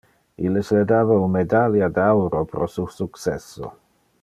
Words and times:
Illes 0.51 0.71
le 0.75 0.79
dava 0.91 1.17
un 1.25 1.35
medalia 1.35 1.91
de 1.99 2.05
auro 2.07 2.41
pro 2.55 2.71
su 2.77 2.87
successo. 2.97 3.71